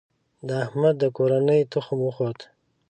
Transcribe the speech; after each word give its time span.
د 0.47 0.49
احمد 0.65 0.95
د 0.99 1.03
کورنۍ 1.17 1.61
تخم 1.73 1.97
وخوت. 2.03 2.39